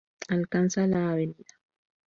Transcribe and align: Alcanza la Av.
Alcanza 0.35 0.87
la 0.87 1.03
Av. 1.11 1.35